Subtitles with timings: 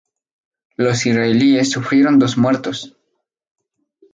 [0.77, 2.97] Los israelíes sufrieron dos muertos.